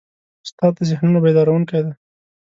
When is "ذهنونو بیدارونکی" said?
0.89-1.79